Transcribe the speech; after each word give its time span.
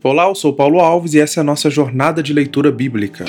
Olá, 0.00 0.28
eu 0.28 0.34
sou 0.36 0.52
Paulo 0.52 0.78
Alves 0.78 1.14
e 1.14 1.18
essa 1.18 1.40
é 1.40 1.42
a 1.42 1.44
nossa 1.44 1.68
jornada 1.68 2.22
de 2.22 2.32
leitura 2.32 2.70
bíblica. 2.70 3.24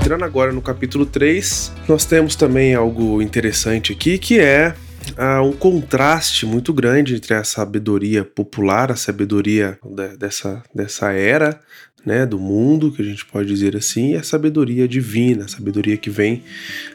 Entrando 0.00 0.24
agora 0.24 0.52
no 0.52 0.62
capítulo 0.62 1.04
3, 1.04 1.72
nós 1.88 2.04
temos 2.04 2.36
também 2.36 2.76
algo 2.76 3.20
interessante 3.20 3.92
aqui 3.92 4.18
que 4.18 4.38
é 4.38 4.72
uh, 5.16 5.42
um 5.42 5.50
contraste 5.50 6.46
muito 6.46 6.72
grande 6.72 7.16
entre 7.16 7.34
a 7.34 7.42
sabedoria 7.42 8.24
popular, 8.24 8.92
a 8.92 8.96
sabedoria 8.96 9.80
de, 9.84 10.16
dessa, 10.16 10.62
dessa 10.72 11.10
era, 11.10 11.60
né, 12.08 12.24
do 12.24 12.38
mundo, 12.38 12.90
que 12.90 13.02
a 13.02 13.04
gente 13.04 13.26
pode 13.26 13.46
dizer 13.46 13.76
assim, 13.76 14.12
e 14.12 14.16
a 14.16 14.22
sabedoria 14.22 14.88
divina, 14.88 15.44
a 15.44 15.48
sabedoria 15.48 15.94
que 15.98 16.08
vem 16.08 16.42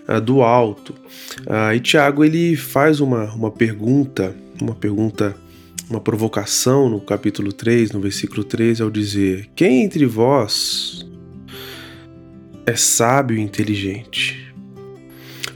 uh, 0.09 0.19
do 0.19 0.41
alto. 0.41 0.95
Uh, 1.41 1.75
e 1.75 1.79
Tiago 1.79 2.25
ele 2.25 2.55
faz 2.55 2.99
uma, 2.99 3.25
uma 3.31 3.51
pergunta, 3.51 4.35
uma 4.59 4.73
pergunta, 4.73 5.35
uma 5.87 6.01
provocação 6.01 6.89
no 6.89 6.99
capítulo 6.99 7.53
3, 7.53 7.91
no 7.91 8.01
versículo 8.01 8.43
3, 8.43 8.81
ao 8.81 8.89
dizer: 8.89 9.49
Quem 9.55 9.83
entre 9.83 10.07
vós 10.07 11.05
é 12.65 12.75
sábio 12.75 13.37
e 13.37 13.41
inteligente? 13.41 14.51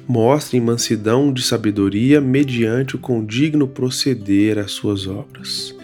Mostre 0.08 0.62
mansidão 0.62 1.34
de 1.34 1.42
sabedoria 1.42 2.22
mediante 2.22 2.96
o 2.96 3.00
condigno 3.00 3.68
proceder 3.68 4.60
às 4.60 4.72
suas 4.72 5.08
obras 5.08 5.77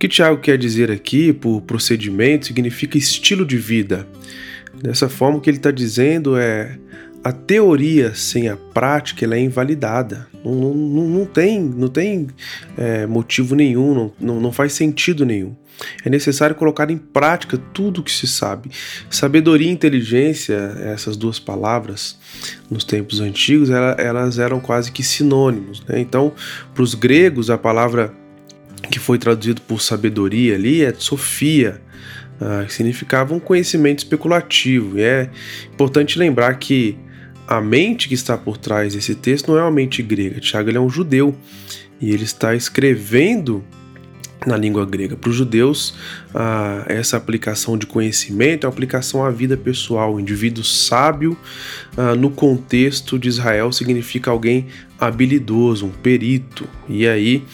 que 0.00 0.08
Tiago 0.08 0.40
quer 0.40 0.56
dizer 0.56 0.90
aqui 0.90 1.30
por 1.30 1.60
procedimento 1.60 2.46
significa 2.46 2.96
estilo 2.96 3.44
de 3.44 3.58
vida. 3.58 4.08
Dessa 4.82 5.10
forma, 5.10 5.36
o 5.36 5.40
que 5.42 5.50
ele 5.50 5.58
está 5.58 5.70
dizendo 5.70 6.38
é 6.38 6.78
a 7.22 7.30
teoria 7.30 8.14
sem 8.14 8.48
a 8.48 8.56
prática 8.56 9.26
ela 9.26 9.36
é 9.36 9.40
invalidada. 9.40 10.26
Não, 10.42 10.54
não, 10.54 11.06
não 11.06 11.26
tem, 11.26 11.60
não 11.60 11.88
tem 11.88 12.28
é, 12.78 13.06
motivo 13.06 13.54
nenhum, 13.54 14.10
não, 14.18 14.40
não 14.40 14.50
faz 14.50 14.72
sentido 14.72 15.26
nenhum. 15.26 15.54
É 16.02 16.08
necessário 16.08 16.56
colocar 16.56 16.90
em 16.90 16.96
prática 16.96 17.58
tudo 17.58 18.00
o 18.00 18.02
que 18.02 18.12
se 18.12 18.26
sabe. 18.26 18.70
Sabedoria 19.10 19.68
e 19.68 19.70
inteligência, 19.70 20.54
essas 20.82 21.14
duas 21.14 21.38
palavras, 21.38 22.18
nos 22.70 22.84
tempos 22.84 23.20
antigos, 23.20 23.68
elas 23.68 24.38
eram 24.38 24.60
quase 24.60 24.90
que 24.90 25.02
sinônimos. 25.02 25.84
Né? 25.86 26.00
Então, 26.00 26.32
para 26.74 26.82
os 26.82 26.94
gregos, 26.94 27.50
a 27.50 27.58
palavra 27.58 28.14
que 28.90 28.98
foi 28.98 29.18
traduzido 29.18 29.60
por 29.62 29.80
sabedoria 29.80 30.54
ali 30.54 30.82
é 30.82 30.92
Sofia, 30.92 31.80
uh, 32.40 32.66
que 32.66 32.72
significava 32.72 33.34
um 33.34 33.40
conhecimento 33.40 34.00
especulativo. 34.00 34.98
E 34.98 35.02
é 35.02 35.30
importante 35.72 36.18
lembrar 36.18 36.54
que 36.54 36.98
a 37.46 37.60
mente 37.60 38.08
que 38.08 38.14
está 38.14 38.36
por 38.36 38.56
trás 38.56 38.94
desse 38.94 39.14
texto 39.14 39.48
não 39.48 39.58
é 39.58 39.62
uma 39.62 39.70
mente 39.70 40.02
grega. 40.02 40.40
Tiago 40.40 40.70
é 40.70 40.80
um 40.80 40.88
judeu 40.88 41.34
e 42.00 42.10
ele 42.12 42.24
está 42.24 42.54
escrevendo 42.54 43.64
na 44.46 44.56
língua 44.56 44.86
grega. 44.86 45.16
Para 45.16 45.30
os 45.30 45.36
judeus, 45.36 45.90
uh, 46.34 46.84
essa 46.86 47.16
aplicação 47.16 47.76
de 47.76 47.86
conhecimento 47.86 48.64
é 48.64 48.68
uma 48.68 48.72
aplicação 48.72 49.24
à 49.24 49.30
vida 49.30 49.56
pessoal. 49.56 50.14
O 50.14 50.20
indivíduo 50.20 50.64
sábio, 50.64 51.36
uh, 51.96 52.16
no 52.16 52.30
contexto 52.30 53.18
de 53.18 53.28
Israel, 53.28 53.72
significa 53.72 54.30
alguém 54.30 54.66
habilidoso, 54.98 55.86
um 55.86 55.90
perito. 55.90 56.66
E 56.88 57.06
aí, 57.06 57.44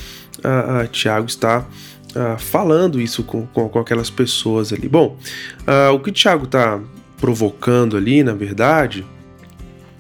a, 0.42 0.80
a 0.80 0.86
Tiago 0.86 1.26
está 1.26 1.66
a, 2.14 2.38
falando 2.38 3.00
isso 3.00 3.22
com, 3.22 3.46
com, 3.46 3.68
com, 3.68 3.78
aquelas 3.78 4.10
pessoas 4.10 4.72
ali. 4.72 4.88
Bom, 4.88 5.16
o 5.92 5.98
que 6.00 6.12
Tiago 6.12 6.44
está 6.44 6.80
provocando 7.18 7.96
ali, 7.96 8.22
na 8.22 8.34
verdade, 8.34 9.04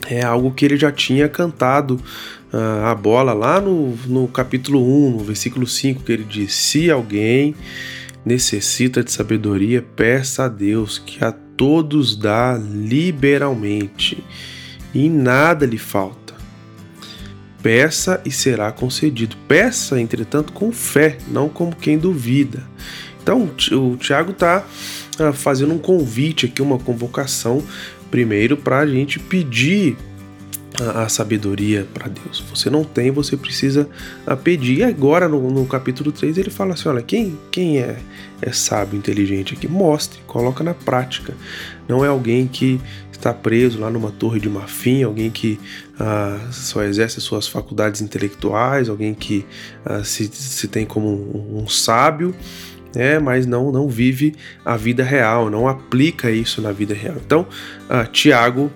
é 0.08 0.22
algo 0.22 0.52
que 0.52 0.64
ele 0.64 0.76
já 0.76 0.92
tinha 0.92 1.28
cantado 1.28 2.00
a 2.84 2.94
bola 2.94 3.34
lá 3.34 3.60
no, 3.60 3.96
no 4.06 4.28
capítulo 4.28 4.80
1, 4.80 5.10
no 5.10 5.18
versículo 5.18 5.66
5, 5.66 6.02
que 6.04 6.12
ele 6.12 6.24
diz: 6.24 6.54
Se 6.54 6.90
alguém 6.90 7.54
necessita 8.24 9.04
de 9.04 9.12
sabedoria, 9.12 9.82
peça 9.82 10.44
a 10.44 10.48
Deus, 10.48 10.98
que 10.98 11.24
a 11.24 11.32
todos 11.32 12.16
dá 12.16 12.58
liberalmente, 12.58 14.22
e 14.94 15.08
nada 15.08 15.66
lhe 15.66 15.78
falta 15.78 16.25
Peça 17.66 18.20
e 18.24 18.30
será 18.30 18.70
concedido. 18.70 19.36
Peça, 19.48 20.00
entretanto, 20.00 20.52
com 20.52 20.70
fé, 20.70 21.18
não 21.26 21.48
como 21.48 21.74
quem 21.74 21.98
duvida. 21.98 22.62
Então, 23.20 23.50
o 23.72 23.96
Tiago 23.96 24.30
está 24.30 24.64
ah, 25.18 25.32
fazendo 25.32 25.74
um 25.74 25.78
convite 25.78 26.46
aqui, 26.46 26.62
uma 26.62 26.78
convocação, 26.78 27.60
primeiro 28.08 28.56
para 28.56 28.78
a 28.78 28.86
gente 28.86 29.18
pedir 29.18 29.96
a, 30.80 31.08
sabedoria 31.08 31.88
para 31.92 32.08
Deus. 32.08 32.38
Você 32.50 32.70
não 32.70 32.84
tem, 32.84 33.10
você 33.10 33.36
precisa 33.36 33.88
ah, 34.24 34.36
pedir. 34.36 34.78
E 34.78 34.84
agora, 34.84 35.28
no, 35.28 35.50
no, 35.50 35.66
capítulo 35.66 36.12
3, 36.12 36.38
ele 36.38 36.50
fala 36.50 36.74
assim: 36.74 36.88
olha, 36.88 37.02
quem, 37.02 37.36
quem 37.50 37.80
é, 37.80 37.98
é 38.40 38.52
sábio, 38.52 38.96
inteligente 38.96 39.54
aqui? 39.54 39.66
Mostre, 39.66 40.20
coloca 40.28 40.62
na 40.62 40.72
prática. 40.72 41.34
Não 41.88 42.04
é 42.04 42.08
alguém 42.08 42.46
que 42.46 42.80
está 43.16 43.32
preso 43.32 43.80
lá 43.80 43.90
numa 43.90 44.10
torre 44.10 44.40
de 44.40 44.48
marfim, 44.48 45.02
alguém 45.02 45.30
que 45.30 45.58
ah, 45.98 46.38
só 46.50 46.82
exerce 46.82 47.20
suas 47.20 47.46
faculdades 47.46 48.00
intelectuais, 48.00 48.88
alguém 48.88 49.14
que 49.14 49.44
ah, 49.84 50.02
se, 50.04 50.26
se 50.26 50.68
tem 50.68 50.86
como 50.86 51.08
um, 51.08 51.62
um 51.62 51.68
sábio, 51.68 52.34
né, 52.94 53.18
mas 53.18 53.46
não, 53.46 53.70
não 53.70 53.88
vive 53.88 54.34
a 54.64 54.76
vida 54.76 55.02
real, 55.02 55.50
não 55.50 55.68
aplica 55.68 56.30
isso 56.30 56.62
na 56.62 56.72
vida 56.72 56.94
real. 56.94 57.16
Então, 57.24 57.46
ah, 57.88 58.04
Tiago 58.04 58.70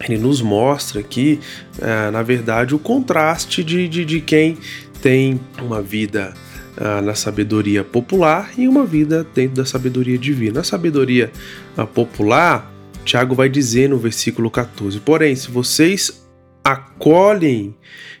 ele 0.00 0.18
nos 0.18 0.40
mostra 0.40 1.00
aqui, 1.00 1.40
ah, 1.80 2.10
na 2.10 2.22
verdade, 2.22 2.74
o 2.74 2.78
contraste 2.78 3.62
de, 3.62 3.88
de, 3.88 4.04
de 4.04 4.20
quem 4.20 4.58
tem 5.00 5.40
uma 5.60 5.82
vida 5.82 6.32
ah, 6.76 7.02
na 7.02 7.14
sabedoria 7.14 7.84
popular 7.84 8.50
e 8.56 8.66
uma 8.66 8.84
vida 8.84 9.26
dentro 9.34 9.56
da 9.56 9.64
sabedoria 9.64 10.18
divina. 10.18 10.60
A 10.60 10.64
sabedoria 10.64 11.30
ah, 11.76 11.86
popular 11.86 12.71
Tiago 13.04 13.34
vai 13.34 13.48
dizer 13.48 13.88
no 13.88 13.98
versículo 13.98 14.50
14: 14.50 15.00
Porém, 15.00 15.34
se 15.34 15.50
vocês 15.50 16.26
acolhem 16.64 17.74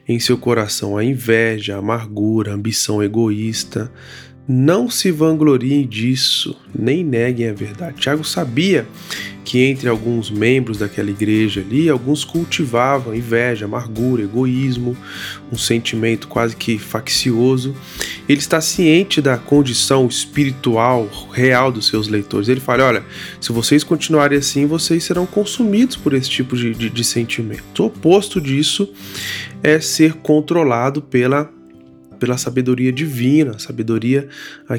em 0.08 0.18
seu 0.18 0.36
coração 0.36 0.96
a 0.96 1.04
inveja, 1.04 1.76
a 1.76 1.78
amargura, 1.78 2.50
a 2.50 2.54
ambição 2.54 3.02
egoísta, 3.02 3.92
não 4.46 4.90
se 4.90 5.10
vangloriem 5.10 5.86
disso, 5.86 6.60
nem 6.76 7.04
neguem 7.04 7.48
a 7.48 7.52
verdade. 7.52 8.00
Tiago 8.00 8.24
sabia 8.24 8.86
que 9.52 9.60
entre 9.60 9.86
alguns 9.86 10.30
membros 10.30 10.78
daquela 10.78 11.10
igreja 11.10 11.60
ali, 11.60 11.90
alguns 11.90 12.24
cultivavam 12.24 13.14
inveja, 13.14 13.66
amargura, 13.66 14.22
egoísmo, 14.22 14.96
um 15.52 15.58
sentimento 15.58 16.26
quase 16.26 16.56
que 16.56 16.78
faccioso. 16.78 17.76
Ele 18.26 18.38
está 18.38 18.62
ciente 18.62 19.20
da 19.20 19.36
condição 19.36 20.06
espiritual 20.06 21.06
real 21.30 21.70
dos 21.70 21.86
seus 21.86 22.08
leitores. 22.08 22.48
Ele 22.48 22.60
fala: 22.60 22.84
olha, 22.84 23.04
se 23.42 23.52
vocês 23.52 23.84
continuarem 23.84 24.38
assim, 24.38 24.64
vocês 24.64 25.04
serão 25.04 25.26
consumidos 25.26 25.96
por 25.96 26.14
esse 26.14 26.30
tipo 26.30 26.56
de, 26.56 26.72
de, 26.72 26.88
de 26.88 27.04
sentimento. 27.04 27.82
O 27.82 27.86
oposto 27.88 28.40
disso 28.40 28.88
é 29.62 29.78
ser 29.80 30.14
controlado 30.14 31.02
pela 31.02 31.52
pela 32.22 32.38
sabedoria 32.38 32.92
divina, 32.92 33.58
sabedoria 33.58 34.28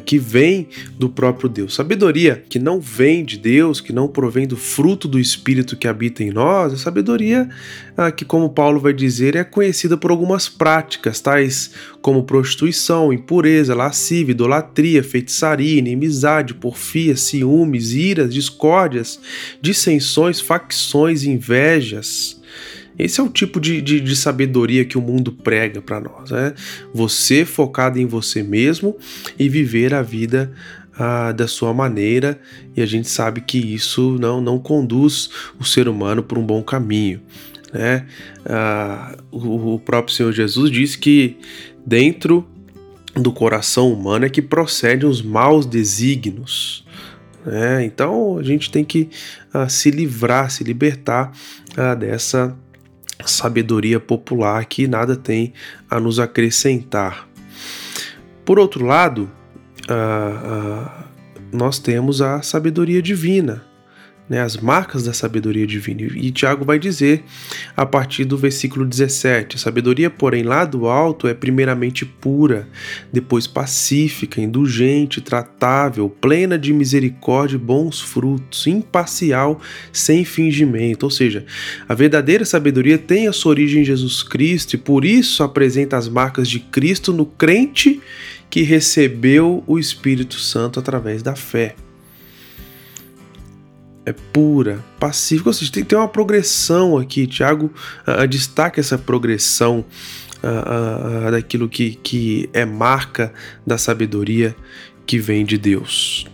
que 0.05 0.17
vem 0.17 0.69
do 0.97 1.09
próprio 1.09 1.49
Deus. 1.49 1.75
Sabedoria 1.75 2.41
que 2.47 2.57
não 2.57 2.79
vem 2.79 3.25
de 3.25 3.37
Deus, 3.37 3.81
que 3.81 3.91
não 3.91 4.07
provém 4.07 4.47
do 4.47 4.55
fruto 4.55 5.09
do 5.09 5.19
Espírito 5.19 5.75
que 5.75 5.85
habita 5.85 6.23
em 6.23 6.31
nós, 6.31 6.71
é 6.71 6.77
sabedoria 6.77 7.49
que, 8.15 8.23
como 8.23 8.49
Paulo 8.49 8.79
vai 8.79 8.93
dizer, 8.93 9.35
é 9.35 9.43
conhecida 9.43 9.97
por 9.97 10.09
algumas 10.09 10.47
práticas, 10.47 11.19
tais 11.19 11.71
como 12.01 12.23
prostituição, 12.23 13.11
impureza, 13.11 13.75
lascívia, 13.75 14.31
idolatria, 14.31 15.03
feitiçaria, 15.03 15.79
inimizade, 15.79 16.53
porfia, 16.53 17.17
ciúmes, 17.17 17.91
iras, 17.91 18.33
discórdias, 18.33 19.19
dissensões, 19.61 20.39
facções, 20.39 21.25
invejas 21.25 22.41
esse 22.97 23.19
é 23.19 23.23
o 23.23 23.29
tipo 23.29 23.59
de, 23.59 23.81
de, 23.81 23.99
de 23.99 24.15
sabedoria 24.15 24.85
que 24.85 24.97
o 24.97 25.01
mundo 25.01 25.31
prega 25.31 25.81
para 25.81 25.99
nós, 25.99 26.31
né? 26.31 26.53
Você 26.93 27.45
focado 27.45 27.99
em 27.99 28.05
você 28.05 28.43
mesmo 28.43 28.97
e 29.37 29.49
viver 29.49 29.93
a 29.93 30.01
vida 30.01 30.51
ah, 30.97 31.31
da 31.31 31.47
sua 31.47 31.73
maneira, 31.73 32.39
e 32.75 32.81
a 32.81 32.85
gente 32.85 33.09
sabe 33.09 33.41
que 33.41 33.57
isso 33.57 34.17
não, 34.19 34.39
não 34.39 34.59
conduz 34.59 35.29
o 35.59 35.63
ser 35.63 35.87
humano 35.87 36.21
por 36.21 36.37
um 36.37 36.45
bom 36.45 36.61
caminho. 36.61 37.21
Né? 37.71 38.05
Ah, 38.45 39.17
o, 39.31 39.79
próprio 39.79 40.15
Senhor 40.15 40.31
Jesus 40.31 40.69
disse 40.69 40.97
que 40.97 41.37
dentro 41.85 42.47
do 43.15 43.31
coração 43.31 43.91
humano 43.91 44.25
é 44.25 44.29
que 44.29 44.41
procedem 44.41 45.09
os 45.09 45.21
maus 45.21 45.65
desígnios. 45.65 46.85
Né? 47.43 47.83
Então 47.85 48.37
a 48.37 48.43
gente 48.43 48.69
tem 48.69 48.85
que 48.85 49.09
ah, 49.51 49.67
se 49.67 49.89
livrar, 49.89 50.51
se 50.51 50.63
libertar 50.63 51.31
ah, 51.75 51.95
dessa 51.95 52.55
sabedoria 53.25 53.99
popular 53.99 54.65
que 54.65 54.87
nada 54.87 55.15
tem 55.15 55.53
a 55.89 55.99
nos 55.99 56.19
acrescentar. 56.19 57.27
Por 58.45 58.59
outro 58.59 58.85
lado, 58.85 59.29
nós 61.51 61.79
temos 61.79 62.21
a 62.21 62.41
sabedoria 62.41 63.01
divina, 63.01 63.63
né, 64.29 64.41
as 64.41 64.55
marcas 64.55 65.03
da 65.03 65.13
sabedoria 65.13 65.67
divina. 65.67 66.01
E 66.15 66.31
Tiago 66.31 66.63
vai 66.63 66.79
dizer 66.79 67.23
a 67.75 67.85
partir 67.85 68.25
do 68.25 68.37
versículo 68.37 68.85
17: 68.85 69.57
a 69.57 69.59
sabedoria, 69.59 70.09
porém, 70.09 70.43
lá 70.43 70.65
do 70.65 70.87
alto 70.87 71.27
é 71.27 71.33
primeiramente 71.33 72.05
pura, 72.05 72.67
depois 73.11 73.47
pacífica, 73.47 74.41
indulgente, 74.41 75.21
tratável, 75.21 76.09
plena 76.09 76.57
de 76.57 76.73
misericórdia 76.73 77.55
e 77.55 77.59
bons 77.59 77.99
frutos, 77.99 78.65
imparcial, 78.67 79.59
sem 79.91 80.23
fingimento. 80.23 81.05
Ou 81.05 81.09
seja, 81.09 81.45
a 81.87 81.93
verdadeira 81.93 82.45
sabedoria 82.45 82.97
tem 82.97 83.27
a 83.27 83.33
sua 83.33 83.51
origem 83.51 83.81
em 83.81 83.85
Jesus 83.85 84.23
Cristo 84.23 84.75
e 84.75 84.77
por 84.77 85.03
isso 85.03 85.43
apresenta 85.43 85.97
as 85.97 86.07
marcas 86.07 86.47
de 86.47 86.59
Cristo 86.59 87.11
no 87.11 87.25
crente 87.25 88.01
que 88.49 88.61
recebeu 88.61 89.63
o 89.65 89.79
Espírito 89.79 90.35
Santo 90.35 90.79
através 90.79 91.23
da 91.23 91.35
fé 91.35 91.75
é 94.05 94.11
pura, 94.11 94.83
pacífica, 94.99 95.49
ou 95.49 95.53
seja, 95.53 95.71
tem 95.71 95.83
ter 95.83 95.95
uma 95.95 96.07
progressão 96.07 96.97
aqui. 96.97 97.25
Tiago 97.25 97.71
uh, 98.07 98.27
destaca 98.27 98.79
essa 98.79 98.97
progressão 98.97 99.85
uh, 100.43 101.27
uh, 101.27 101.31
daquilo 101.31 101.69
que, 101.69 101.95
que 101.95 102.49
é 102.53 102.65
marca 102.65 103.33
da 103.65 103.77
sabedoria 103.77 104.55
que 105.05 105.17
vem 105.17 105.45
de 105.45 105.57
Deus. 105.57 106.27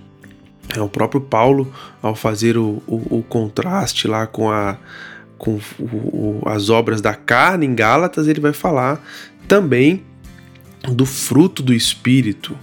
É 0.76 0.82
o 0.82 0.90
próprio 0.90 1.22
Paulo, 1.22 1.72
ao 2.02 2.16
fazer 2.16 2.58
o, 2.58 2.82
o, 2.86 3.20
o 3.20 3.24
contraste 3.24 4.08
lá 4.08 4.28
com, 4.28 4.52
a, 4.52 4.78
com 5.38 5.60
o, 5.80 6.42
as 6.46 6.70
obras 6.70 7.02
da 7.02 7.16
carne 7.16 7.66
em 7.66 7.74
Gálatas, 7.74 8.28
ele 8.28 8.40
vai 8.40 8.54
falar 8.54 9.04
também 9.48 10.04
do 10.88 11.06
fruto 11.06 11.64
do 11.64 11.74
Espírito, 11.74 12.56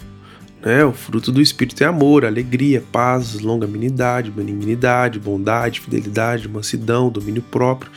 né? 0.67 0.85
O 0.85 0.93
fruto 0.93 1.31
do 1.31 1.41
Espírito 1.41 1.85
é 1.85 1.87
amor, 1.87 2.25
alegria, 2.25 2.83
paz, 2.91 3.39
longanimidade, 3.39 4.33
benignidade, 4.33 5.21
bondade, 5.21 5.79
fidelidade, 5.79 6.49
mansidão, 6.49 7.09
domínio 7.09 7.41
próprio. 7.41 7.89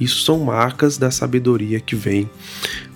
Isso 0.00 0.24
são 0.24 0.40
marcas 0.40 0.98
da 0.98 1.12
sabedoria 1.12 1.78
que 1.78 1.94
vem 1.94 2.28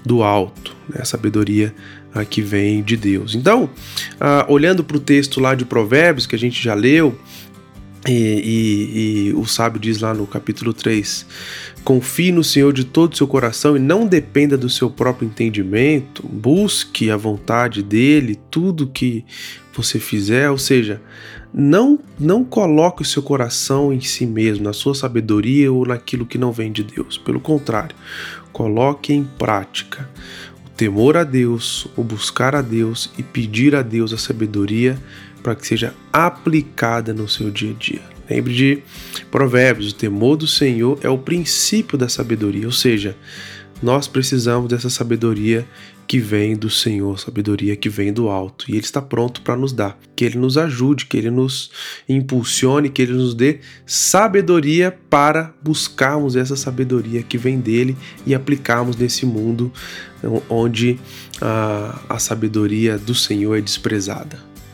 do 0.04 0.24
alto, 0.24 0.74
né? 0.88 0.98
a 1.02 1.04
sabedoria 1.04 1.72
a 2.12 2.24
que 2.24 2.42
vem 2.42 2.82
de 2.82 2.96
Deus. 2.96 3.36
Então, 3.36 3.70
ah, 4.18 4.44
olhando 4.48 4.82
para 4.82 4.96
o 4.96 5.00
texto 5.00 5.38
lá 5.38 5.54
de 5.54 5.64
Provérbios 5.64 6.26
que 6.26 6.34
a 6.34 6.38
gente 6.38 6.60
já 6.60 6.74
leu, 6.74 7.16
e, 8.08 8.12
e, 8.12 9.28
e, 9.28 9.34
o 9.34 9.46
sábio 9.46 9.80
diz 9.80 10.00
lá 10.00 10.12
no 10.12 10.26
capítulo 10.26 10.72
3: 10.72 11.24
Confie 11.84 12.32
no 12.32 12.42
Senhor 12.42 12.72
de 12.72 12.84
todo 12.84 13.12
o 13.12 13.16
seu 13.16 13.28
coração 13.28 13.76
e 13.76 13.80
não 13.80 14.06
dependa 14.06 14.58
do 14.58 14.68
seu 14.68 14.90
próprio 14.90 15.26
entendimento, 15.26 16.26
busque 16.26 17.10
a 17.10 17.16
vontade 17.16 17.80
dele, 17.80 18.38
tudo 18.50 18.88
que 18.88 19.24
você 19.72 20.00
fizer, 20.00 20.50
ou 20.50 20.58
seja, 20.58 21.00
não, 21.54 21.98
não 22.18 22.44
coloque 22.44 23.02
o 23.02 23.04
seu 23.04 23.22
coração 23.22 23.92
em 23.92 24.00
si 24.00 24.26
mesmo, 24.26 24.64
na 24.64 24.72
sua 24.72 24.94
sabedoria 24.94 25.72
ou 25.72 25.86
naquilo 25.86 26.26
que 26.26 26.38
não 26.38 26.50
vem 26.50 26.72
de 26.72 26.82
Deus. 26.82 27.16
Pelo 27.18 27.38
contrário, 27.38 27.94
coloque 28.52 29.12
em 29.12 29.22
prática 29.22 30.10
o 30.66 30.70
temor 30.70 31.16
a 31.16 31.22
Deus, 31.24 31.86
o 31.96 32.02
buscar 32.02 32.56
a 32.56 32.62
Deus 32.62 33.12
e 33.16 33.22
pedir 33.22 33.76
a 33.76 33.82
Deus 33.82 34.12
a 34.12 34.18
sabedoria 34.18 34.98
para 35.42 35.54
que 35.54 35.66
seja 35.66 35.94
aplicada 36.12 37.12
no 37.12 37.28
seu 37.28 37.50
dia 37.50 37.70
a 37.70 37.74
dia. 37.74 38.00
Lembre 38.30 38.54
de 38.54 38.82
Provérbios: 39.30 39.92
o 39.92 39.94
temor 39.94 40.36
do 40.36 40.46
Senhor 40.46 40.98
é 41.02 41.08
o 41.08 41.18
princípio 41.18 41.98
da 41.98 42.08
sabedoria, 42.08 42.66
ou 42.66 42.72
seja, 42.72 43.16
nós 43.82 44.06
precisamos 44.06 44.68
dessa 44.68 44.88
sabedoria 44.88 45.66
que 46.06 46.18
vem 46.18 46.54
do 46.54 46.68
Senhor, 46.68 47.18
sabedoria 47.18 47.74
que 47.74 47.88
vem 47.88 48.12
do 48.12 48.28
alto, 48.28 48.66
e 48.68 48.72
Ele 48.72 48.80
está 48.80 49.00
pronto 49.00 49.40
para 49.40 49.56
nos 49.56 49.72
dar. 49.72 49.98
Que 50.14 50.24
Ele 50.24 50.38
nos 50.38 50.58
ajude, 50.58 51.06
que 51.06 51.16
Ele 51.16 51.30
nos 51.30 51.70
impulsione, 52.08 52.90
que 52.90 53.02
Ele 53.02 53.14
nos 53.14 53.34
dê 53.34 53.60
sabedoria 53.86 54.96
para 55.08 55.54
buscarmos 55.62 56.36
essa 56.36 56.54
sabedoria 56.54 57.22
que 57.22 57.38
vem 57.38 57.58
dele 57.58 57.96
e 58.26 58.34
aplicarmos 58.34 58.96
nesse 58.96 59.24
mundo 59.26 59.72
onde 60.48 60.98
a, 61.40 61.98
a 62.08 62.18
sabedoria 62.18 62.98
do 62.98 63.14
Senhor 63.14 63.56
é 63.56 63.60
desprezada. 63.60 64.51